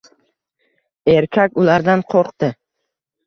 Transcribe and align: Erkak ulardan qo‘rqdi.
Erkak 1.13 1.61
ulardan 1.63 2.03
qo‘rqdi. 2.13 2.51